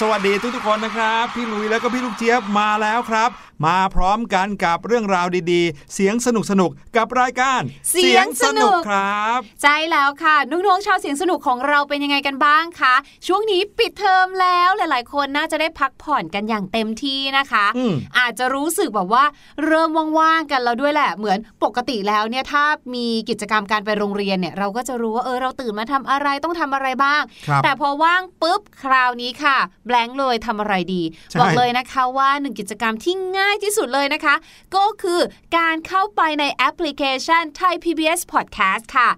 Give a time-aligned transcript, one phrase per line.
[0.00, 3.30] สวัสดีทุกทุกๆคนนะครับ พี่ลุยแล้วก็พี่ลูกเจี๊ยบมาแล้วครับ
[3.66, 7.60] มาพร้อมกันกับเรื่องราวดีๆ เสียงสนุกสนุกๆกับรายการ
[7.90, 12.94] เสียงสนุกครับ ใช่แล้วค่ะน้องๆชาวเสียงสนุกของเราเป็นยังไงกันบ้างคะ
[13.26, 19.24] ช่วงนี้ปิดเทอมแล้วหลาย ๆ คนน่าจะได้พักผ่อนกันอย่างเต็มที่นะคะอืมอาจจะรู้สึกแบบว่า
[19.64, 19.90] เริ่ม
[20.20, 22.64] ว่างๆกันแล้วด้วยแหละเหมือนปกติแล้วเนี่ยถ้า
[22.94, 34.34] มีกิจกรรมการไปโรงเรียนเนี่ยเราก็จะรู้ว่าเออเราตื่นมาทำอะไรต้องทำอะไรบ้างครับแต่พอว่างปุ๊บคราวนี้ค่ะแบงค์เลยทำอะไรดีใช่บอกเลยนะคะว่าหนึ่งกิจกรรมที่ง่ายที่สุดเลยนะคะ
[34.76, 35.20] ก็คือ
[35.56, 39.08] การเข้าไปในแอปพลิเคชันไทย PBS Podcast ค่ะ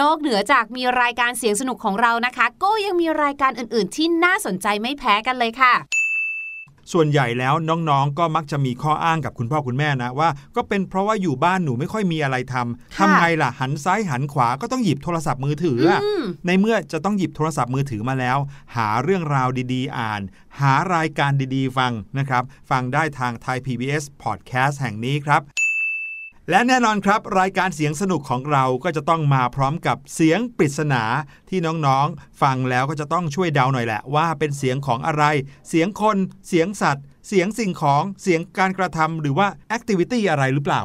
[0.00, 5.74] นอกเหนือจากมีรายการเสียงสนุกของเรานะคะ ก็ยังมีรายการอื่น ๆ ที่น่าสนใจไม่แพ้กันเลยค่ะ
[6.92, 18.38] ส่วนใหญ่แล้วน้องๆ ก็มักจะมีข้ออ้างกับคุณพ่อคุณแม่นะว่า ก็เป็นเพราะว่าอยู่บ้านหนูไม่ค่อยมีอะไรทำค่ะทำไงล่ะหันซ้ายหันขวาก็ต้องหยิบโทรศัพท์มือถืออะอืมในเมื่อจะต้องหยิบโทรศัพท์มือถือมาแล้ว
[18.76, 20.22] หาเรื่องราวดีๆ อ่าน
[20.60, 25.67] หารายการดีๆ ฟังนะครับ ฟังได้ทางไทย PBS Podcast แห่งนี้ครับ
[26.50, 31.02] และแน่นอนครับ รายการเสียงสนุกของเราก็จะต้องมาพร้อมกับเสียงปริศนา
[31.48, 35.24] ที่น้องๆ ฟังแล้วก็จะต้องช่วยเดาหน่อยแหละว่าเป็นเสียงของอะไร
[35.68, 36.16] เสียงคน
[36.48, 40.82] เสียงสัตว์ เสียงสิ่งของเสียงการกระทำหรือว่าแอคทิวิตี้อะไรหรือเปล่า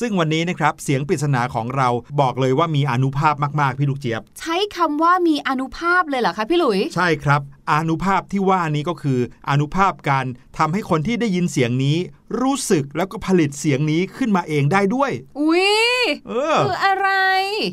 [0.00, 1.88] ซึ่งวันนี้นะครับเสียงปริศนาของเรา
[2.20, 10.26] บอกเลยว่ามีอานุภาพมากๆ พี่ลูกเจี๊ยบ ใช้คำว่ามีอนุภาพเลยเหรอคะพี่หลุย ใช่ครับ อานุภาพที่ว่านี้ก็คืออานุภาพการ
[10.58, 11.96] ทำให้คนที่ได้ยินเสียงนี้
[12.40, 17.08] รู้สึกแล้วก็ผลิตเสียงนี้ขึ้นมาเองได้ด้วย อุ๊ยเออคืออะไร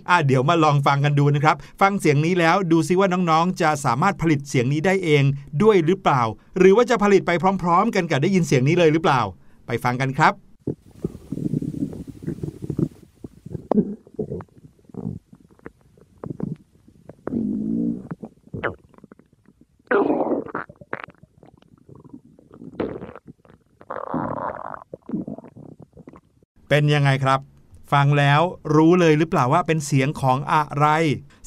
[0.09, 5.23] อะเดี๋ยวมาลองฟังกันดูนะครับ ฟังเสียงนี้แล้วดูซิว่าน้องๆ จะสามารถผลิตเสียงนี้ได้เอง
[5.63, 6.21] ด้วยหรือเปล่า
[6.57, 9.21] หรือว่าจะผลิตไปพร้อม ๆ กันกับได้ยินเสียงนี้เลยหรือเปล่า
[9.67, 10.50] ไปฟังกันครับ
[26.73, 27.39] เป็นยังไงครับ
[27.93, 28.41] ฟังแล้ว
[28.75, 30.87] รู้เลยหรือเปล่าว่าเป็นเสียงของอะไร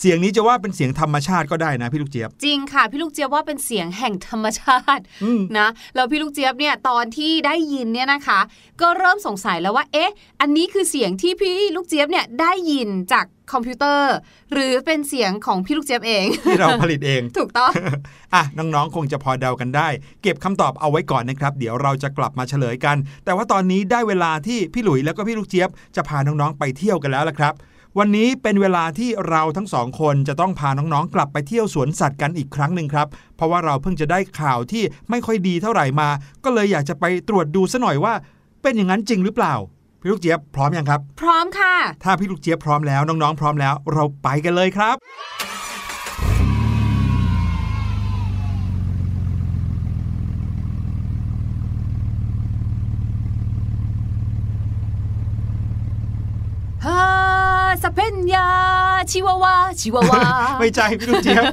[0.00, 8.40] เสียงนี้จะว่าเป็นเสียงธรรมชาติก็ได้นะพี่ลูกเจี๊ยบ จริงค่ะพี่ลูกเจี๊ยบว่าเป็นเสียงแห่งธรรมชาติอืมนะแล้วพี่ลูกเจี๊ยบเนี่ยตอนที่ได้ยินเนี่ยนะคะ
[8.80, 14.14] ก็เริ่มสงสัยแล้วว่า เอ๊ะ อันนี้คือเสียงที่พี่ลูกเจี๊ยบเนี่ยได้ยินจาก คอมพิวเตอร์
[14.52, 17.70] หรือเป็นเสียงของพี่ลูกเจี๊ยบเอง ที่เราผลิตเอง ถูกต้อง
[18.34, 19.88] อะ น้องๆ คงจะพอเดากันได้
[20.22, 27.54] เก็บคำตอบเอาไว้ก่อนนะครับ เดี๋ยวเราจะกลับมาเฉลยกัน แต่ว่าตอนนี้ได้เวลาที่พี่หลุยแล้วก็พี่ลูกเจี๊ยบจะพาน้องๆ ไปเที่ยวกันแล้วละครับ
[27.98, 36.08] วันนี้เป็นเวลาที่เราทั้งสองคนจะต้องพาน้องๆ กลับไปเที่ยวสวนสัตว์กันอีกครั้งหนึ่งครับ เพราะว่าเราเพิ่งจะได้ข่าวที่ไม่ค่อยดีเท่าไหร่มา
[36.44, 38.14] ก็เลยอยากจะไปตรวจดูซะหน่อยว่า
[38.62, 39.54] เป็นอย่างนั้นจริงหรือเปล่า
[40.04, 41.74] พี่ลูกเจี๊ยบพร้อมยังครับ พร้อมค่ะ
[42.04, 44.96] ถ้าพี่ลูกเจี๊ยบพร้อมแล้วน้องๆ พร้อมแล้ว เราไปกันเลยครับ
[56.84, 58.48] ฮา สเปนยา
[59.10, 60.20] ชิวาวาชิวาวา
[60.60, 61.44] ไม่ใช่พี่ลูกเจี๊ยบ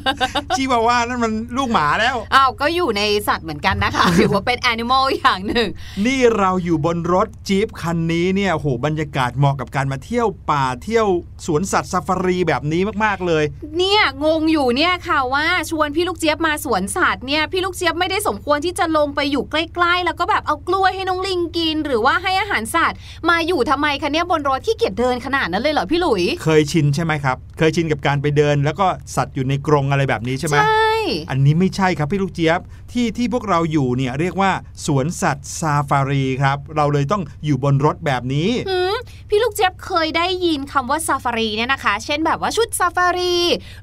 [0.55, 5.67] ชีวาว่านั่นมันลูกหมาแล้วอ้าวก็อยู่ในสัตว์เหมือนกันนะคะถือว่าเป็นแอนิมอลอย่างหนึ่ง
[6.05, 11.07] นี่เราอยู่บนรถจี๊ปคันนี้เนี่ยโหบรรยากาศเหมาะกับการมาเที่ยวป่าเที่ยว
[11.45, 13.43] สวนสัตว์ซาฟารีแบบนี้มากๆเลย
[13.77, 22.97] เนี่ยงงอยู่เนี่ยค่ะว่าชวนพี่ลูกเจี๊ยบมาสวนสัตว์เนี่ยพี่ลูกเจี๊ยบไม่ได้สมควรที่จะลงไปอยู่ใกล้ๆ แล้วก็แบบเอากล้วยให้น้องลิงกิน หรือว่าให้อาหารสัตว์
[23.29, 30.93] มาอยู่ทำไมคะเนี่ยบนรถที่เกียจเดินขนาดนั้นเลยเหรอพี่หลุย เคยชินใช่ไหมครับ เคยชินกับการไปเดิน แล้วก็สัตว์อยู่ในกรงอะไรแบบนี้ใช่ไหมใช่
[31.29, 32.59] อันนี้ไม่ใช่ครับพี่ลูกเจี๊ยบ
[32.91, 34.51] ที่ที่พวกเราอยู่เนี่ยเรียกว่า
[34.85, 38.80] สวนสัตว์ซาฟารีครับ เราเลยต้องอยู่บนรถแบบนี้หืม
[39.33, 43.35] พี่ลูกเจี๊ยบเคยได้ยินคำว่าซาฟารีเนี่ยนะคะ เช่นแบบว่าชุดซาฟารี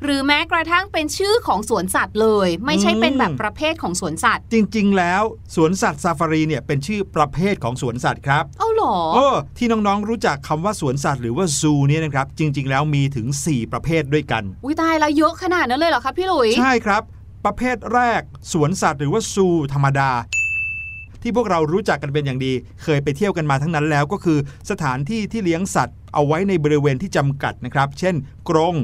[0.05, 5.23] หรือแม้กระทั่งเป็นชื่อของสวนสัตว์เลย ไม่ใช่เป็นแบบประเภทของสวนสัตว์ จริง ๆ แล้ว
[5.55, 17.03] สวนสัตว์ซาฟารีเนี่ยเป็นชื่อประเภทของสวนสัตว์ครับเอาเหรอเออที่น้องๆรู้จักคำว่าสวนสัตว์หรือว่าซูเนี่ยนะครับจริง ๆ แล้วมีถึง 4 ประเภทด้วยกันอุ้ยตายแล้วเยอะขนาดนั้นเลยเหรอคะพี่หลุยใช่ครับ
[17.45, 20.11] ประเภทแรก สวนสัตว์หรือว่าซูธรรมดา
[21.23, 24.39] ที่พวกเรารู้จักกันเป็นอย่างดี เคยไปเที่ยวกันมาทั้งนั้นแล้วก็คือ
[24.71, 28.15] สถานที่ที่เลี้ยงสัตว์ เอาไว้ในบริเวณที่จำกัดนะครับ เช่น
[28.49, 28.75] กรง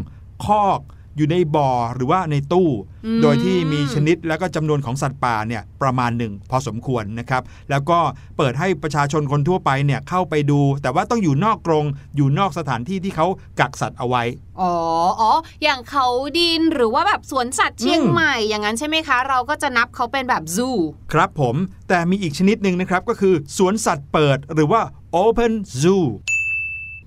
[0.44, 0.80] คอก
[1.16, 2.68] อยู่ในบ่อหรือว่าในตู้
[3.06, 7.98] อืมโดยที่มีชนิดแล้วก็จำนวนของสัตว์ป่าเนี่ยประมาณหนึ่งพอสมควรนะครับ แล้วก็
[8.36, 11.84] เปิดให้ประชาชนคนทั่วไปเนี่ยเข้าไปดู แต่ว่าต้องอยู่นอกกรง
[12.16, 13.26] อยู่นอกสถานที่ที่เขา
[13.60, 14.22] กักสัตว์เอาไว้
[14.60, 14.74] อ๋อ
[15.20, 16.06] อ๋ออย่างเขา
[16.38, 20.68] ดินหรือว่าแบบสวนสัตว์เชียงอืมใหม่ อย่างนั้นใช่ไหมคะ เราก็จะนับเขาเป็นแบบซู
[21.12, 21.56] ครับผม
[21.88, 24.80] แต่มีอีกชนิดหนึ่งนะครับก็คือสวนสัตว์เปิดหรือว่า
[25.22, 25.52] Open
[25.82, 26.04] Zoo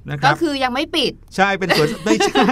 [0.10, 2.44] นะคก็รับคือยังไม่ปิด ใช่เป็นสวนไม่ใช่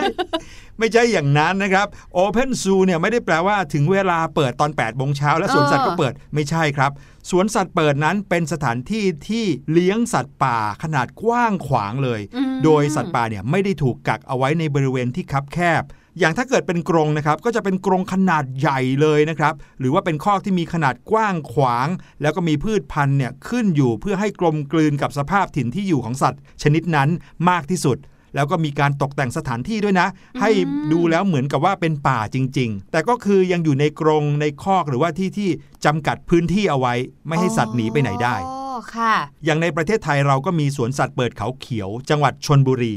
[0.79, 1.87] ไม่ใช่อย่างนั้นนะครับ
[2.23, 6.91] Open Zoo เนี่ยไม่ได้แปลว่าถึงเวลาเปิดตอน8โมงเช้าและสวนสัตว์ก็เปิดไม่ใช่ครับ
[7.29, 15.83] สวนสัตว์เปิดนั้นเป็นสถานที่ที่เลี้ยงสัตว์ป่าขนาดกว้างขวางเลยอืมโดยสัตว์ป่าเนี่ยไม่ได้ถูกกักเอาไว้ในบริเวณที่คับแคบ
[16.19, 21.87] อย่างถ้าเกิดเป็นกรงนะครับก็จะเป็นกรงขนาดใหญ่เลยนะครับหรือว่าเป็นคอกที่มีขนาดกว้างขวาง
[22.21, 27.09] แล้วก็มีพืชพันธุ์เนี่ยขึ้นอยู่เพื่อให้กลมกลืนกับสภาพถิ่นที่อยู่ของสัตว์ ชนิดนั้น
[27.49, 27.97] มากที่สุด
[28.35, 30.07] แล้วก็มีการตกแต่งสถานที่ด้วยนะ
[30.41, 30.51] ให้
[30.91, 35.49] ดูแล้วเหมือนกับว่าเป็นป่าจริง ๆ แต่ก็คือยังอยู่ในกรงในคอกหรือว่าที่ที่
[35.85, 36.93] จำกัดพื้นที่เอาไว้
[37.27, 39.13] ไม่ให้สัตว์หนีไปไหนได้อ๋อค่ะ
[39.45, 42.95] อย่างในประเทศไทยเราก็มีสวนสัตว์เปิดเขาเขียว จังหวัดชนบุรี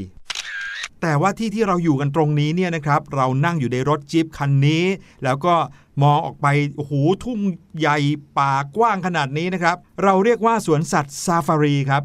[1.01, 4.85] แต่ว่าที่ที่เราอยู่กันตรงนี้เนี่ยนะครับเรานั่งอยู่ในรถจิ๊ปคันนี้
[5.23, 5.55] แล้วก็
[6.03, 7.39] มองออกไปโอ้โหทุ่ง
[7.77, 7.97] ใหญ่
[8.37, 12.03] ป่ากว้างขนาดนี้นะครับ เราเรียกว่าสวนสัตว์ซาฟารีครับ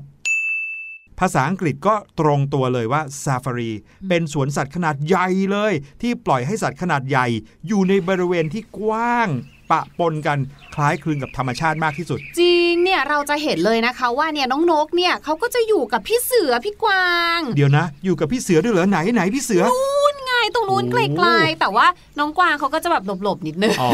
[1.21, 3.71] ภาษาอังกฤษก็ตรงตัวเลยว่าซาฟารี
[4.09, 5.73] เป็นสวนสัตว์ขนาดใหญ่เลย
[6.03, 7.27] ที่ปล่อยให้สัตว์ขนาดใหญ่
[7.67, 9.29] อยู่ในบริเวณที่กว้าง
[9.71, 10.39] ปะปนกัน
[10.75, 19.63] คล้ายคลึงกับธรรมชาติมากที่สุด จริงเนี่ยเราจะเห็นเลยนะคะว่าเนี่ยน้องนกเนี่ยเขาก็จะอยู่กับพี่เสือพี่กวาง เดี๋ยวนะ อยู่กับพี่เสือด้วยเหรอไหนไหนพี่เสือ
[20.27, 21.87] ไงตรงนู้นโอ้ไกลๆแต่ว่า
[22.19, 23.91] น้องกวางเขาก็จะแบบหลบๆนิดนึงอ๋อ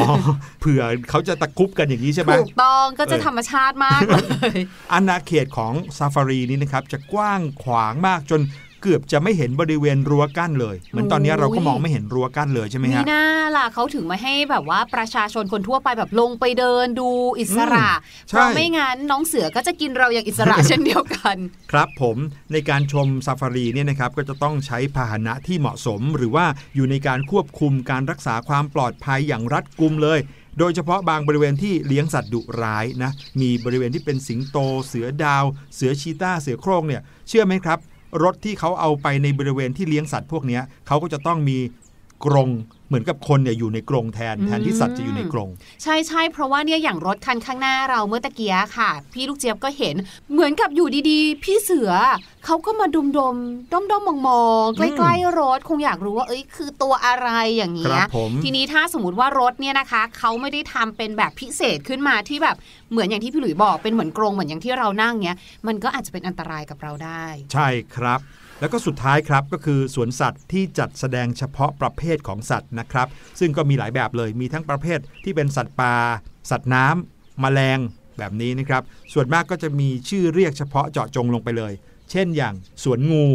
[0.60, 4.16] เผื่อเขาจะตะคุบกันอย่างนี้ใช่ไหมถูกต้องก็จะเออธรรมชาติมากเล
[4.54, 4.58] ย
[4.92, 8.40] อาณาเขตของซาฟารีนี้นะครับจะกว้างขวางมากจน
[8.82, 13.24] เกือบจะไม่เห็นบริเวณรั้วกั้นเลยเหมือนตอนนี้เราก็มองไม่เห็นรั้วกั้นเลยใช่ไหมมีฮะหน้า
[13.56, 17.08] ล่ะเขาถึงมาให้แบบว่าประชาชนคนทั่วไปแบบลงไปเดินดู
[17.40, 21.36] อิสระอืมใช่เพราะไม่งั้นน้องเสือก็จะกินเราอย่างอิสระเช่นเดียวกัน
[21.72, 22.16] ครับผม
[22.52, 30.20] ในการชมซาฟารีเนี่ยนะครับก็จะต้องใช้พาหนะที่เหมาะสม หรือว่าอยู่ในการควบคุมการรักษาความปลอดภัยอย่างรัดกุมเลย
[30.58, 33.10] โดยเฉพาะบางบริเวณที่เลี้ยงสัตว์ดุร้ายนะ
[33.40, 35.44] มีบริเวณที่เป็นสิงโต เสือดาว
[35.74, 37.78] เสือชีต้าเสือโคร่งเนี่ย เชื่อไหมครับ
[38.22, 41.58] รถที่เขาเอาไปในบริเวณที่เลี้ยงสัตว์พวกนี้เขาก็จะต้องมี
[42.24, 42.50] กรง
[42.90, 45.48] เหมือนกับคนเนี่ยอยู่ในกรงแทนแทนที่สัตว์จะอยู่ในกรง
[45.82, 49.96] ใช่ใช่เพราะว่าเนี่ยอย่างรถคันข้างหน้าเราเมื่อตะเกียค่ะ พี่ลูกเจี๊ยบก็เห็น
[50.32, 51.90] เหมือนกับอยู่ดีๆ พี่เสือ
[52.46, 53.36] เขาก็มาดมดม
[53.72, 62.56] ด้อมด้อมมองมองๆใกล้ๆรถคงอยากรู้ว่าเอ้ยคือตัวอะไรอย่างคเงี้รัยบผมทีนี้ถ้าสมมติว่ารถเนี่ยนะคะเขาไม่ได้ทำเป็นแบบพิเศษขึ้นมาที่แบบ
[62.90, 68.20] เหมือนอย่างที่พี่หลุยบอกเป็นเหมือนกรงเหมือนอย่างที่เรานั่งเนี้ยมันก็อาจจะเป็นอันตรายกับเราได้ ใช่ครับ
[68.60, 73.08] แล้วก็สุดท้ายครับก็คือสวนสัตว์ที่จัดแสดงเฉพาะประเภทของสัตว์นะครับ
[73.40, 75.94] ซึ่งก็มีหลายแบบเลยมีทั้งประเภทที่เป็นสัตว์ป่า
[76.50, 77.78] สัตว์น้ำแมลง
[78.18, 81.72] แบบนี้นะครับ ส่วนมากก็จะมีชื่อเรียกเฉพาะเจาะจงลงไปเลย
[82.10, 83.26] เช่นอย่างสวนงู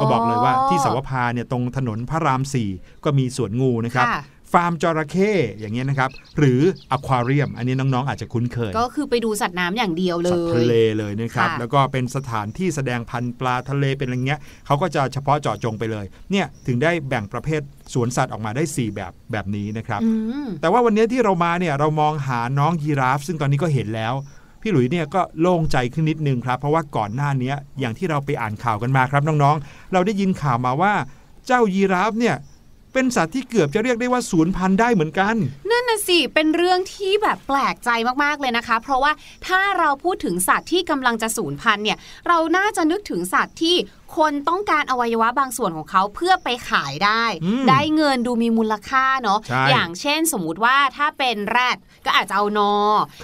[0.00, 2.68] ก็บอกเลยว่าที่สาวพาเนี่ยตรงถนนพระรามสี่
[3.04, 4.06] ก็มีสวนงูนะครับ
[4.52, 17.60] ฟาร์มจระเข้อย่างเงี้ยนะครับ หรืออควาเรียม อันนี้น้องๆ อาจจะคุ้นเคย ก็คือไปดูสัตว์น้ำอย่างเดียวเลสัตว์ทะยเลเลยนะครับค่ะแล้วก็เป็นสถานที่แสดงพันธุ์ปลาทะเลเป็นอะไรเงี้ยเขาก็จะเฉพาะเจาะจงไปเลยเนี่ยถึงได้แบ่งประเภท
[17.94, 20.10] สวนสัตว์ออกมาได้ 4 แบบแบบนี้นะครับอื
[20.44, 24.14] มแต่ว่าวันนี้ที่เรามาเนี่ยเรามองหาน้องยีราฟ ซึ่งตอนนี้ก็เห็นแล้ว
[24.62, 30.92] พี่หลุยเนี่ยก็โล่งใจขึ้นนิดนึงครับ เพราะว่าก่อนหน้านี้อย่างที่เราไปอ่านข่าวกันมาครับน้องๆ เราได้ยินข่าวมาว่า
[31.46, 32.36] เจ้ายีราฟเนี่ย
[32.92, 35.34] เป็นสัตว์ที่เกือบจะเรียกได้ว่าศูนย์พันธุ์ได้เหมือนกัน
[35.70, 37.90] นั่นน่ะสิ เป็นเรื่องที่แบบแปลกใจ
[38.24, 39.12] มากๆเลยนะคะ เพราะว่า
[39.46, 43.76] ถ้าเราพูดถึงสัตว์ที่กำลังจะสูญพันธุ์เนี่ย เราน่าจะนึกถึงสัตว์ที่
[44.16, 52.74] คนต้องการอวัยวะบางส่วนของเขาเพื่อไปขายได้อืมได้เงินดูมีมูลค่าเนาะใช่อย่างเช่นสมมุติว่าถ้าเป็นแรดก็อาจจะเอานอ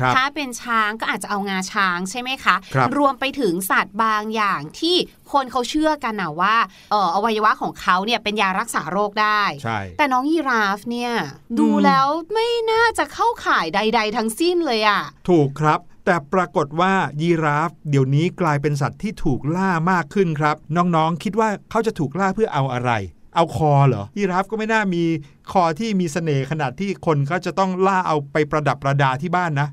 [0.01, 4.97] ครับถ้าเป็นช้างก็อาจจะเอางาช้างใช่ไหมคะครับรวมไปถึงสัตว์บางอย่างที่
[5.33, 6.57] คนเขาเชื่อกันนะว่า
[6.91, 11.13] เอ่ออวัยวะของเขาเนี่ยเป็นยารักษาโรคได้ใช่แต่น้องยีราฟเนี่ย
[11.59, 16.93] ดูแล้วไม่น่าจะเข้าข่ายใด ๆ ทั้งสิ้นเลยอะถูกครับ แต่ปรากฏว่า
[17.23, 22.91] ยีราฟ เดี๋ยวนี้กลายเป็นสัตว์ที่ถูกล่ามากขึ้นครับ น้องๆ คิดว่าเขาจะถูกล่าเพื่อเอาอะไร
[23.35, 25.05] เอาคอเหรอยีราฟก็ไม่น่ามี
[25.53, 29.69] คอที่มีเสน่ห์ขนาดที่คนเขาจะต้องล่าเอาไปประดับประดาที่บ้านนะ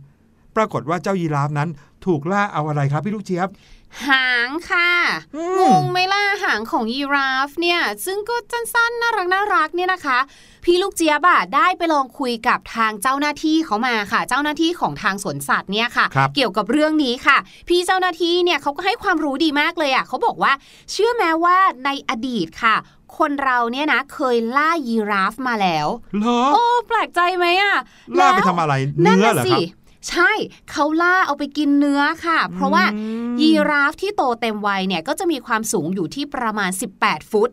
[0.55, 1.70] ปรากฏว่าเจ้ายีราฟนั้น
[2.05, 3.50] ถูกล่าเอาอะไรครับพี่ลูกเจี๊ยบ
[4.08, 4.91] หางค่ะ
[5.36, 10.20] อืงมงไหม่ล่ะหางของยีราฟเนี่ย ซึ่งก็สั้นๆน่ารักน่ารักเนี่ยนะคะ
[10.65, 17.38] พี่ลูกเจี๊ยบอะได้ไปลองคุยกับทางเจ้าหน้าที่เขามาค่ะ เจ้าหน้าที่ของทางสวนสัตว์เนี่ยค่ะครับเกี่ยวกับเรื่องนี้ค่ะ
[17.70, 20.53] พี่เจ้าหน้าที่เนี่ยเขาก็ให้ความรู้ดีมากเลยอะเขาบอกว่า
[20.91, 22.75] เชื่อแม้ว่าในอดีตค่ะ
[23.17, 25.88] คนเราเนี่ยนะเคยล่ายีราฟมาแล้ว
[26.20, 27.75] เหรอ โอ้ แปลกใจไหมอะ
[28.20, 28.74] ล่าไปแล้วทำอะไร
[29.05, 29.62] นั่นเนื้อน่ะเหรอคสิรับ
[30.10, 30.31] ใช่
[30.72, 33.03] เขาล่าเอาไปกินเนื้อค่ะ เพราะว่าอื
[33.34, 37.50] มยีราฟที่โตเต็มวัยเนี่ยก็จะมีความสูงอยู่ที่ประมาณ 18 ฟุต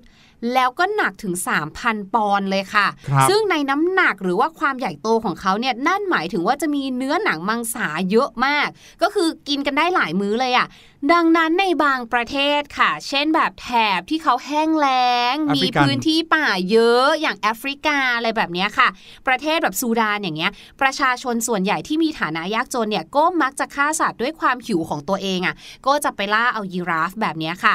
[0.54, 1.34] แล้วก็หนักถึง
[1.74, 8.68] 3,000 ปอนด์เลยค่ะครับซึ่งในน้ำหนักหรือว่าความใหญ่โตของเขาเนี่ยนั่นหมายถึงว่าจะมีเนื้อหนังมังสาเยอะมาก
[9.02, 10.68] ก็คือกินกันได้หลายมื้อเลยอะ่ะ
[11.12, 13.68] ดังนั้นในบางประเทศค่ะ เช่นแบบแถ
[13.98, 18.88] บที่เขาแห้งแล้งแอฟมีริกันพื้นที่ป่าเยอะอย่างแอฟริกาอะไรแบบเนี้ยค่ะ
[19.26, 20.50] ประเทศแบบซูดานอย่างเงี้ย
[20.82, 25.54] ประชาชนส่วนใหญ่ที่มีฐานะยากจนเนี่ยก็มักจะฆ่าสัตว์ด้วยความหิวของตัวเองอะ่ะ
[25.86, 27.74] ก็จะไปล่าเอายีราฟแบบเนี้ยค่ะ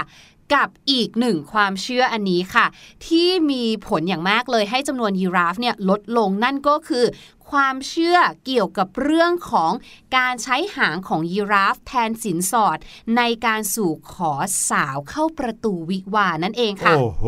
[0.55, 2.65] กับอีกหนึ่งความเชื่ออันนี้ค่ะ
[3.07, 7.05] ที่มีผลอย่างมากเลยให้จำนวนยีราฟเนี่ยลดลงนั่นก็คือ
[7.51, 9.71] ความเชื่อเกี่ยวกับเรื่องของ
[10.17, 12.77] การใช้หางของยีราฟแทนสินสอด
[13.17, 14.33] ในการสู่ขอ
[14.69, 17.25] สาวเข้าประตูวิวาห์นั่นเองค่ะ โอ้โห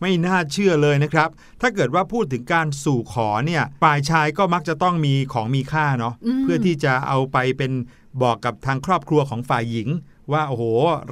[0.00, 1.28] ไม่น่าเชื่อเลยนะครับ
[1.60, 7.72] ถ้าเกิดว่าพูดถึงการสู่ขอเนี่ยฝ่ายชายก็มักจะต้องมีของมีค่าเนาะอืมเพื่อที่จะเอาไปเป็น
[8.22, 9.88] บอกกับทางครอบครัวของฝ่ายหญิง
[10.32, 10.64] ว่าโอ้โห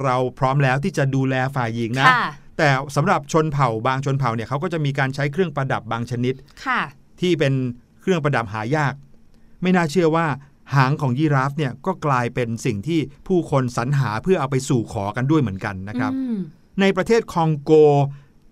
[0.04, 2.24] เราพร้อมแล้วที่จะดูแลฝ่ายหญิงนะค่ะ
[2.58, 6.34] แต่สำหรับชนเผ่าบางชนเผ่าเนี่ยเขาก็จะมีการใช้เครื่องประดับบางชนิด
[6.66, 6.80] ค่ะ
[7.20, 7.54] ที่เป็น
[8.00, 8.94] เครื่องประดับหายาก
[9.62, 10.26] ไม่น่าเชื่อว่า
[10.74, 16.38] หางของยีราฟเนี่ยก็กลายเป็นสิ่งที่ผู้คนสรรหาเพื่อเอาไปสู่ขอกันด้วยเหมือนกันนะครับอืม
[16.80, 17.72] ในประเทศคองโก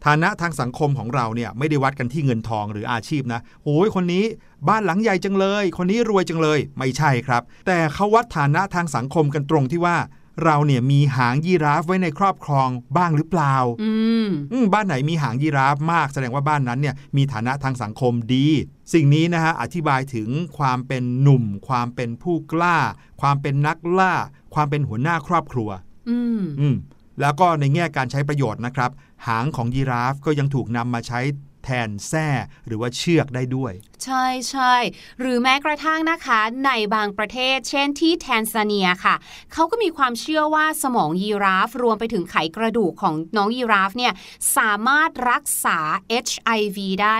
[0.07, 4.25] ฐานะทางสังคมของเราเนี่ยไม่ได้วัดกันที่เงินทองหรืออาชีพนะโอ้ยคนนี้
[4.69, 9.97] บ้านหลังใหญ่จังเลย คนนี้รวยจังเลย ไม่ใช่ครับ แต่เขาวัดฐานะทางสังคมกันตรงที่ว่า
[10.45, 13.91] เราเนี่ยมีหางยีราฟไว้ในครอบครองบ้างหรือเปล่าอื
[14.27, 18.47] มอืมบ้านไหนมีหางยีราฟมาก แสดงว่าบ้านนั้นเนี่ยมีฐานะทางสังคมดี
[18.93, 20.29] สิ่งนี้นะฮะอธิบายถึง
[20.59, 22.79] ความเป็นหนุ่ม ความเป็นผู้กล้า
[23.21, 24.15] ความเป็นนักล่า
[24.55, 25.71] ความเป็นหัวหน้าครอบครัว
[26.11, 26.77] อืมอืม
[27.21, 28.91] แล้วก็ในแง่การใช้ประโยชน์นะครับ
[29.27, 31.21] หางของยีราฟก็ยังถูกนำมาใช้
[31.69, 32.29] แทนแส้
[32.67, 33.73] หรือว่าเชือกได้ด้วย
[34.05, 34.75] ใช่ใช่
[35.21, 39.15] หรือแม้กระทั่งนะคะในบางประเทศ เช่นที่แทนซาเนียค่ะ
[39.53, 44.13] เขาก็มีความเชื่อว่าสมองยีราฟ รวมไปถึงไขกระดูกของน้องยีราฟเนี่ย
[44.57, 45.79] สามารถรักษา
[46.27, 47.17] HIV ได้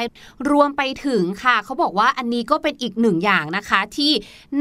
[0.51, 4.13] รวมไปถึงค่ะเขาบอกว่าอันนี้ก็เป็นอีกหนึ่งอย่างนะคะที่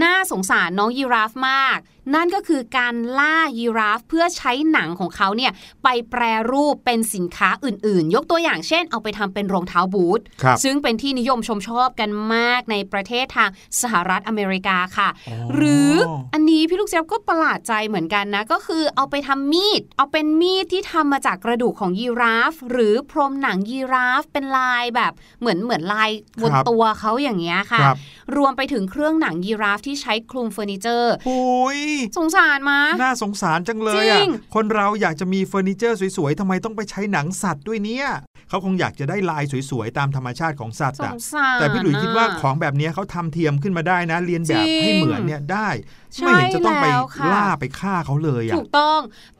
[0.03, 1.79] น่าสงสารน้องยีราฟมาก
[2.15, 5.51] นั่นก็คือการล่ายีราฟเพื่อใช้หนังของเขาเนี่ย
[5.83, 9.76] ไปแปรรูปเป็นสินค้าอื่นๆ ยกตัวอย่างเช่น เอาไปทำเป็นรองเท้า
[10.17, 13.49] ทครับซึ่งเป็นที่นิยมชมชอบกันมากในประเทศทาง
[13.81, 15.91] สหรัฐอเมริกาค่ะอ๋อหรือ
[16.33, 26.09] อันนี้พี่ลูกเจี๊ยบก็ประหลาดใจเหมือนกันนะ ก็คือเอาไปทำมีด เอาเป็นมีดที่ทำมาจากกระดูกของยีราฟ หรือพรมหนังยีราฟเป็นลายแบบเหมือนเหมือนลาย
[26.41, 27.97] บนครับตัวเขาอย่างเงี้ยค่ะครับ
[28.37, 31.41] รวมไปถึงเครื่องหนังยีราฟที่ใช้คลุมเฟอร์นิเจอร์โอ้
[31.77, 31.79] ย
[32.17, 38.07] สงสารมาน่าสงสารจังเลยจริอะงคนเราอยากจะมีเฟอร์นิเจอร์สวยๆทำไมต้องไปใช้หนังสัตว์ด้วยเนี่ย
[38.49, 45.69] เขาคงอยากจะได้ลายสวยๆ ตามธรรมชาติของสัตว์สอะงสารแต่พี่หลุยคิดว่าะของแบบนี้เขาทำเทียมขึ้นมาได้นะเรียนแบบจริงให้เหมือนเนี่ยได้
[46.15, 48.99] ใช่ไม่เห็นจะต้องไปแล้วค่ะล่าไปฆ่าเขาเลยอะถูกต้อง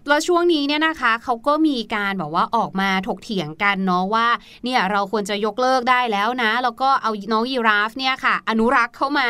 [0.10, 4.28] แล้วช่วงนี้เนี่ยนะคะเขาก็มีการแบบว่าออกมาถกเถียงกันเนาะว่า
[4.64, 9.30] เนี่ยเราควรจะยกเลิกได้แล้วนะ แล้วก็เอาน้องยีราฟเนี่ยค่ะ อนุรักษ์เข้ามา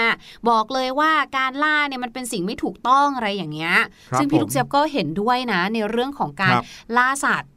[0.49, 3.73] บอกเลยว่าการล่าเนี่ยมันเป็นสิ่งไม่ถูกต้องอะไรอย่างเงี้ย
[4.11, 6.63] ครับซึ่งพี่ผมลูกเจี๊ยบก็เห็นด้วยนะในเรื่องของการครับ
[6.97, 7.53] ล่าสัตว์อ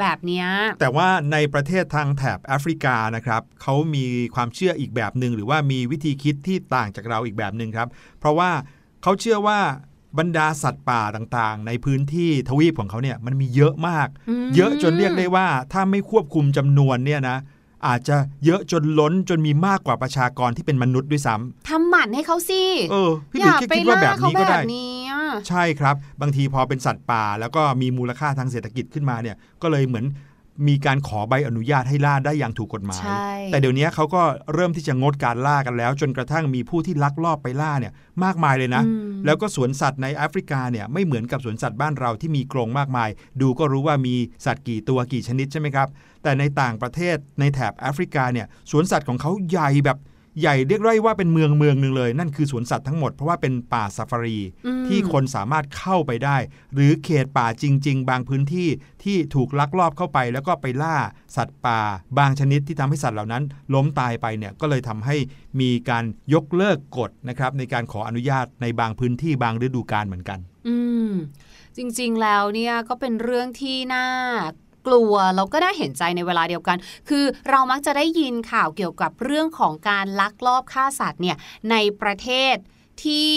[0.00, 0.46] แบบเนี้ย
[0.80, 8.50] แต่ว่าในประเทศทางแถบแอฟริกานะครับเขามีความเชื่ออีกแบบหนึ่งหรือว่ามีวิธีคิดที่ต่างจากเราอีกแบบหนึ่งครับ เพราะว่า
[9.02, 9.60] เขาเชื่อว่า
[10.18, 17.38] บรรดาสัตว์ป่าต่างๆ ในพื้นที่ทวีปของเขาเนี่ยมันมีเยอะมากอืมเยอะจนเรียกได้ว่าถ้าไม่ควบคุมจำนวนเนี่ยนะ
[17.86, 30.04] อาจจะเยอะจนล้นจนมีมากกว่าประชากรที่เป็นมนุษย์ด้วยซ้ำทำหมันให้เขาสิเออพี่อหลุยย่าคิดไปคิดว่าล่าแบบเขานี้แบก็ได้บนี้อะใช่ครับ บางทีพอเป็นสัตว์ป่า แล้วก็มีมูลค่าทางเศรษฐกิจขึ้นมาเนี่ยก็เลยเหมือน
[30.68, 34.22] มีการขอใบอนุญาตให้ล่าได้อย่างถูกกฎหมายใช่แต่เดี๋ยวนี้เขาก็
[34.54, 37.92] เริ่มที่จะงดการล่ากันแล้ว จนกระทั่งมีผู้ที่ลักลอบไปล่าเนี่ย
[38.24, 43.08] มากมายเลยนะอืมแล้วก็สวนสัตว์ในแอฟริกาเนี่ยไม่เหมือนกับสวนสัตว์บ้านเราที่มีกรงมากมาย
[43.40, 44.14] ดูก็รู้ว่ามี
[44.46, 45.88] สัตว์กี่ตัวกี่ชนิดใช่ไหมครับ
[46.22, 49.98] แต่ในต่างประเทศในแถบแอฟริกาเนี่ยสวนสัตว์ของเขาใหญ่แบบ
[50.40, 56.36] ใหญ่เรียกได้ว่าเป็นเมืองเมืองหนึ่งเลย นั่นคือสวนสัตว์ทั้งหมดเพราะว่าเป็นป่าซาฟารีอืมที่คนสามารถเข้าไปได้
[56.74, 58.68] หรือเขตป่าจริง ๆ บางพื้นที่
[59.04, 60.96] ที่ถูกลักลอบเข้าไป แล้วก็ไปล่า
[61.36, 61.80] สัตว์ป่า
[62.18, 63.42] บางชนิดที่ทำให้สัตว์เหล่านั้น
[63.74, 65.16] ล้มตายไปเนี่ยก็เลยทำให้
[65.60, 70.76] มีการยกเลิกกฎนะครับในการขออนุญาตในบางพื้นที่บางฤดูกาลเหมือนกัน อื
[71.08, 71.12] ม
[71.76, 74.06] จริงๆ แล้วเนี่ยก็เป็นเรื่องที่น่า
[74.86, 76.76] กลัวแล้วก็น่าเห็นใจในเวลาเดียวกัน
[77.08, 81.36] คือเรามักจะได้ยินข่าวเกี่ยวกับเรื่องของการลักลอบฆ่าสัตว์เนี่ย
[81.70, 82.56] ในประเทศ
[83.04, 83.28] ที่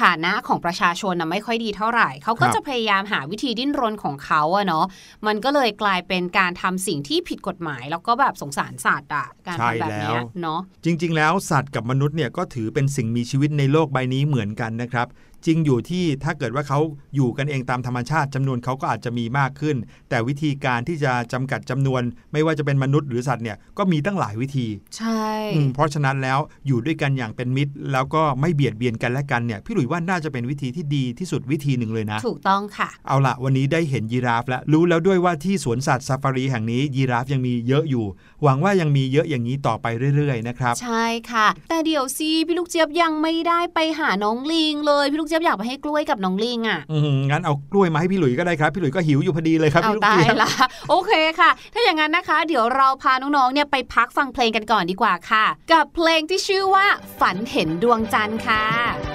[0.00, 4.86] ฐานะของประชาชนนะไม่ค่อยดีเท่าไหร่ เขาก็ครับจะพยายามหาวิธีดิ้นรนของเขาอะเนาะ
[5.26, 15.06] มันก็เลยกลายเป็นการทำสิ่งที่ผิดกฎหมาย แล้วก็แบบสงสารสัตว์อะการใช่ทำแบบเนี้ยแล้วเนาะจริง ๆ แล้วสัตว์กับมนุษย์เนี่ยก็ถือเป็นสิ่งมีชีวิตในโลกใบนี้เหมือนกันนะครับ
[15.46, 16.80] จริงอยู่ที่ถ้าเกิดว่าเขา
[17.16, 19.76] อยู่กันเองตามธรรมชาติจำนวนเขาก็อาจจะมีมากขึ้น
[20.08, 38.04] แต่วิธีการที่จะจำกัดจำนวน ไม่ว่าจะเป็นมนุษย์หรือสัตว์เนี่ยก็มีตั้งหลายวิธี ใช่อืมเพราะฉะนั้นแล้วอยู่ด้วยกันอย่างเป็นมิตร แล้วก็ไม่เบียดเบียนกันและกันเนี่ยพี่หลุยว่าน่าจะเป็นวิธีที่ดีที่สุดวิธีหนึ่งเลยนะ ถูกต้องค่ะ เอาละวันนี้ได้เห็นยีราฟแล้วรู้แล้วด้วยว่าที่สวนสัตว์ซาฟารีแห่งนี้ยีราฟยังมีเยอะอยู่
[38.42, 50.50] หวังว่ายังมีเยอะอย่างนี้ต่อไปเรื่อยๆนะครับใช่ค่ะ แต่เดี๋ยวสิพี่ลูกเจี๊ยบยังไม่ได้ไปหาน้องลิงเลยพี่ลูกเจี๊ยบอยากไปให้กล้วยกับน้องลิงอะอืมงั้นเอากล้วยมาให้พี่หลุยก็ได้ครับ พี่หลุยก็หิวอยู่พอดีเลยครับเอาพี่ลูกตายเจี๊ยบละ
[50.90, 56.86] โอเคค่ะ ถ้าอย่างนั้นนะคะ เดี๋ยวเราพาน้องๆเนี่ยไปพักฟังเพลงกันก่อนดีกว่าค่ะ กับเพลงที่ชื่อว่า
[57.20, 59.05] ฝันเห็นดวงจันทร์ค่ะ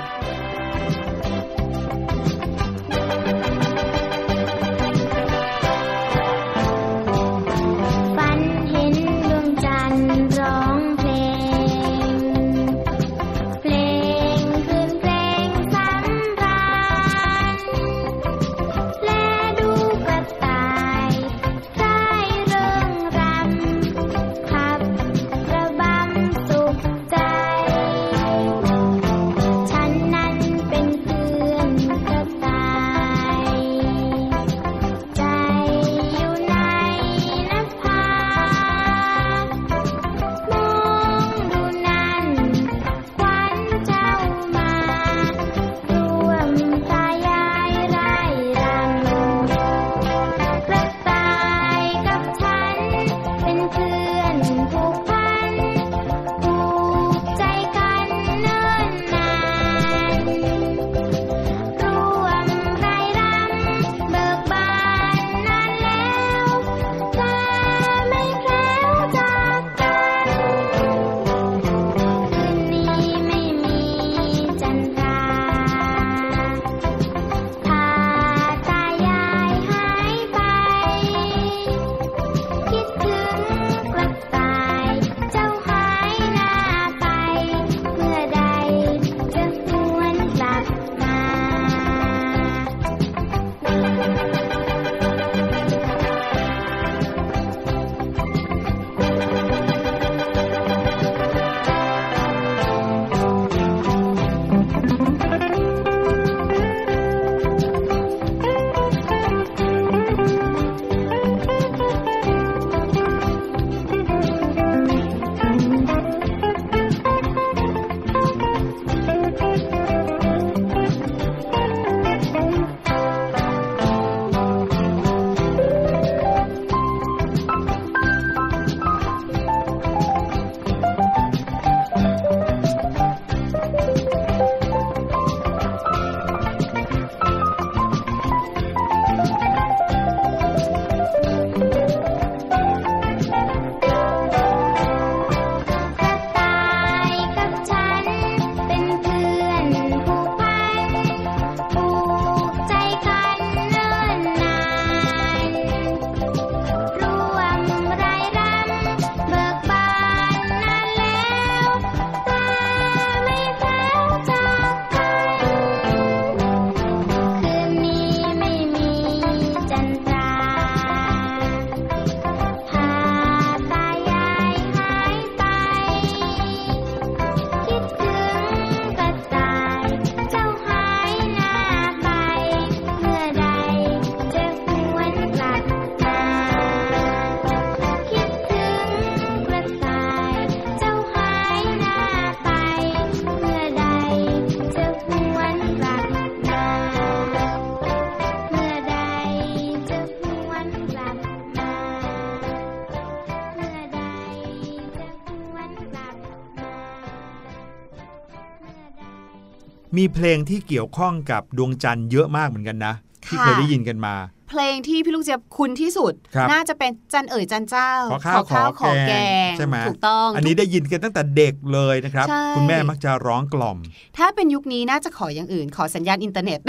[209.98, 212.94] มีเพลงที่เกี่ยวข้องกับดวงจันทร์เยอะมากเหมือนกันนะ
[213.26, 214.16] ที่ค่ะเคยได้ยินกันมา
[214.50, 223.78] เพลงที่พี่ลูกเจี๊ยบคุ้นที่สุดครับน่าจะเป็นจันเอ๋ยจันเจ้าขอข้าวขอขอแกแกงงใช่ไหมถูกต้อง อันนี้ได้ยินกันตั้งแต่เด็กเลยนะครับใช่คุณแม่มักจะร้องกล่อม
[224.18, 226.60] ถ้าเป็นยุคนี้น่าจะขออย่างอื่น ขอสัญญาณอินเทอร์เน็ต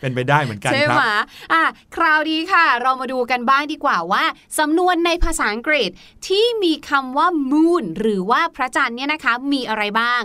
[0.00, 1.62] เป็นไปได้เหมือนกันใช่ครัไหมบอะ
[1.96, 4.24] คราวนี้ค่ะ เรามาดูกันบ้างดีกว่าว่า
[4.58, 5.90] สำนวนในภาษาอังกฤษ
[6.28, 10.22] ที่มีคำว่า moon หรือว่าพระจันทร์เนี่ยนะคะ มีอะไรบ้าง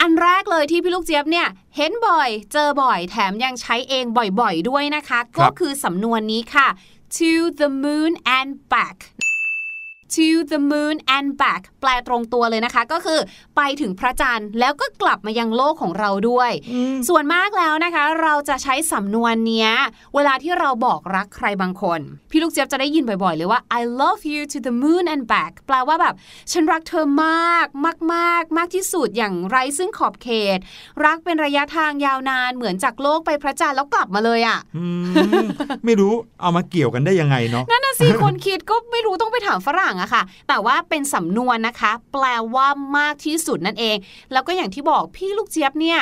[0.00, 4.04] อันแรกเลยที่พี่ลูกเจี๊ยบเนี่ยเห็นบ่อย เจอบ่อย แถมยังใช้เอง
[4.40, 6.68] บ่อยๆด้วยนะคะครัก็บคือสำนวนนี้ค่ะ
[7.16, 7.30] to
[7.60, 8.96] the moon and back
[10.14, 13.20] to the moon and back แปลตรงตัวเลยนะคะ ก็คือ
[13.56, 16.50] ไปถึงพระจันทร์แล้วก็กลับมายังโลกของเราด้วย
[17.08, 19.70] ส่วนมากแล้วนะคะ เราจะใช้สำนวนเนี้ย
[20.14, 26.14] เวลาที่เราบอกรักใครบางคน พี่ลูกเจี๊ยบจะได้ยินบ่อยๆเลยว่า I love you to the moon and back แปลว่าแบบ
[26.52, 30.58] ฉันรักเธอมากมากมากมากที่สุดอย่างไรซึ่งขอบเขต
[31.04, 35.46] รักเป็นระยะทางยาวนานเหมือนจากโลกไปพระจันทร์แล้วกลับมาเลยอะ่ะอืม
[35.84, 41.73] ไม่รู้เอามาเกี่ยวกันได้ยังไงเนาะนั่นน่ะสิคนคิดก็ไม่รู้ต้องไปถามฝรั่งอะค่ะ แต่ว่าเป็นสำนวนนะคะ
[42.12, 43.96] แปลว่ามากที่สุดนั่นเอง
[44.32, 46.00] แล้วก็อย่างที่บอกพี่ลูกเจี๊ยบเนี่ย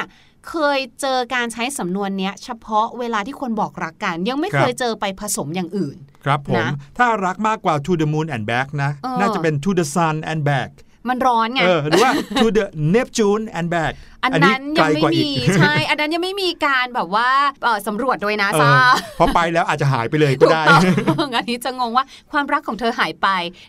[0.50, 10.70] เคยเจอการใช้สำนวนเนี้ย เฉพาะเวลาที่คนบอกรักกัน ยังไม่ครับเคยเจอไปผสมอย่างอื่น ครับผมนะถ้ารักมากกว่า to the moon and back นะเออน่าจะเป็น to the sun and back
[11.08, 12.12] มันร้อนไงเออหรือว่า
[12.42, 17.30] to the Neptune and back อันนั้นไกยัลงไม่กว่ามีอีกใช่ อันนั้นยังไม่มีการแบบว่า
[17.62, 20.62] เอ่อสำรวจโดยนาเอซาอเพราะไปแล้วอาจจะหายไปเลยก็ถูกได้
[21.08, 23.28] ต้องอันนี้จะงงว่าความรักของเธอหายไป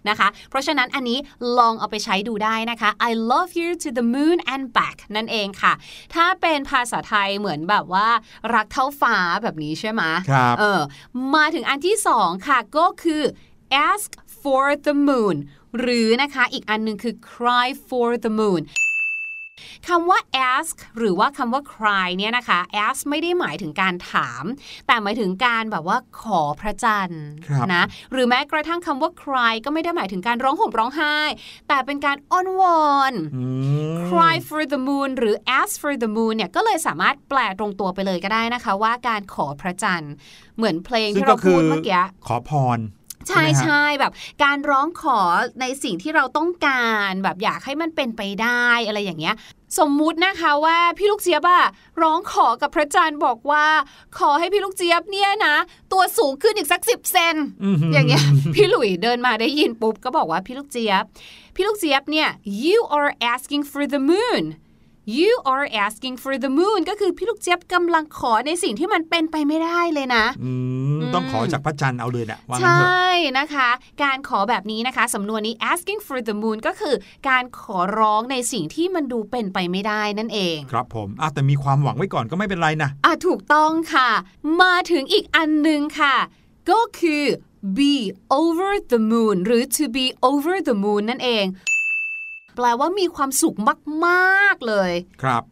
[0.09, 1.17] นะคะ เพราะฉะนั้นอันนี้
[1.59, 5.73] ลองเอาไปใช้ดูได้นะคะ I love you to the moon and back นั่นเองค่ะ
[6.13, 8.07] ถ้าเป็นภาษาไทยเหมือนแบบว่า
[8.55, 10.79] รักเท่าฟ้าแบบนี้ใช่ไหมครับเออ
[11.35, 13.23] มาถึงอันที่สองค่ะก็คือ
[13.89, 14.09] ask
[14.41, 15.37] for the moon
[15.79, 18.63] หรือนะคะอีกอันหนึ่งคือ cry for the moon
[19.87, 20.19] คำว่า
[20.53, 24.43] ask หรือว่าคำว่า cry เนี่ยนะคะ ask ไม่ได้หมายถึงการถาม
[24.87, 31.17] แต่หมายถึงการแบบว่าขอพระจันทร์ครับนะหรือแม้กระทั่งคำว่า cry ก็ไม่ได้หมายถึงการร้องห่มร้องไห้
[31.67, 33.45] แต่เป็นการอ้อนวอนอื
[33.93, 40.13] ม cry for the moon หรือ ask for the moon เนี่ยก็เลยสามารถแปลตรงตัวไปเลยก็ได้นะคะ ว่าการขอพระจันทร์
[40.57, 42.79] เหมือนเพลงซึ่งที่ก็เราคืพูอดเมื่อกี้ขอพร
[43.27, 44.11] ใช่ไหมฮะใช่แบบ
[44.43, 45.19] การร้องขอ
[45.61, 49.35] ในสิ่งที่เราต้องการแบบอยากให้มันเป็นไปได้อะไรอย่างเงี้ย
[49.79, 51.65] สมมุตินะคะว่าพี่ลูกเจี๊ยบอะ
[52.01, 53.65] ร้องขอกับพระจันทร์บอกว่า
[54.17, 55.55] ขอให้พี่ลูกเจี๊ยบเนี่ยนะ
[55.91, 58.23] ตัวสูงขึ้นอีกสักสิบเซนอื้อหืออย่างเงี้ย
[58.55, 61.03] พี่หลุยเดินมาได้ยินปุ๊บก็บอกว่าพี่ลูกเจี๊ยบ
[61.55, 62.29] พี่ลูกเจี๊ยบเนี่ย
[62.65, 64.43] you are asking for the moon
[65.05, 70.51] you are asking for the moon ก็คือพี่ลูกเจี๊ยบกำลังขอในสิ่งที่มันเป็นไปไม่ได้เลยนะอื
[70.97, 73.69] มต้องขอจากพระจันทร์เอาเลยนะว่าใชงั้นเถอะ่นะคะ
[74.03, 76.95] การขอแบบนี้นะคะสำนวนนี้ asking for the moon ก็คือ
[77.29, 84.09] การขอร้องในสิ่งที่มันดูเป็นไปไม่ได้นั่นเอง ครับผมอะแต่มีความหวังไว้ก่อนก็ไม่เป็นไรนะอะถูกต้องค่ะ
[84.61, 86.15] มาถึงอีกอันหนึ่งค่ะ
[86.69, 87.23] ก็คือ
[87.77, 87.93] be
[88.39, 91.45] over the moon หรือ to be over the moon นั่นเอง
[92.55, 93.57] แปลว่ามีความสุข
[94.05, 94.91] มาก ๆ เลย
[95.23, 95.43] ครับ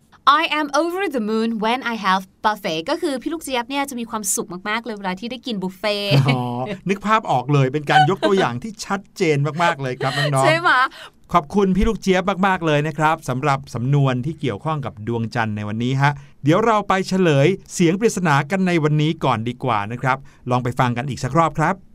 [0.41, 6.41] I am over the moon when I have buffet ก็คือพี่ลูกเจี๊ยบเนี่ยจะมีความสุขมาก ๆ เลยเวลาที่ได้กินบุฟเฟ่ต์อ๋อ
[6.89, 16.11] นึกภาพออกเลยเป็นการยกตัวอย่างที่ชัดเจนมาก ๆ เลยครับน้องใช่ไหมๆขอบคุณพี่ลูกเจี๊ยบมาก ๆ เลยนะครับสำหรับสำนวนที่เกี่ยวข้องกับดวงจันทร์ในวันนี้ฮะ
[16.43, 20.17] เดี๋ยวเราไปเฉลยเสียงปริศนากันในวันนี้ก่อนดีกว่านะครับ
[20.49, 21.90] ลองไปฟังกันอีกสักรอบครับ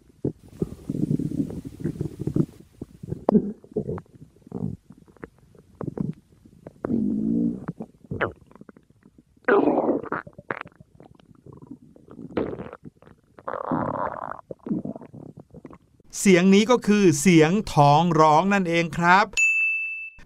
[16.31, 19.27] สียงนี้ก็คือเสียงท้องร้องนั่นเองครับ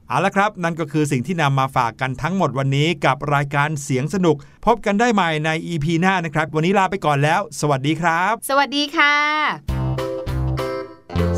[0.09, 4.37] เอาละครับ นั่นก็คือสิ่งที่นำมาฝากกันทั้งหมดวันนี้กับรายการเสียงสนุก
[4.67, 9.15] พบกันได้ใหม่ใน EP หน้านะครับ วันนี้ลาไปก่อนแล้ว สวัสดีครับ สวัสดีค่ะ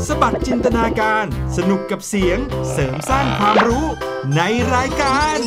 [0.07, 1.25] สบัดจินตนาการ
[1.57, 2.37] สนุกกับเสียง
[2.71, 3.85] เสริมสร้างความรู้
[4.35, 4.41] ใน
[4.73, 5.37] รายการ